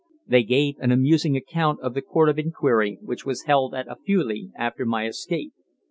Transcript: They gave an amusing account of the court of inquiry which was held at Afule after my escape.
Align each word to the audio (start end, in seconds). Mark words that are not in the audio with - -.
They 0.25 0.41
gave 0.41 0.79
an 0.79 0.91
amusing 0.91 1.37
account 1.37 1.79
of 1.81 1.93
the 1.93 2.01
court 2.01 2.27
of 2.27 2.39
inquiry 2.39 2.97
which 3.03 3.23
was 3.23 3.43
held 3.43 3.75
at 3.75 3.85
Afule 3.87 4.49
after 4.55 4.83
my 4.83 5.05
escape. 5.05 5.53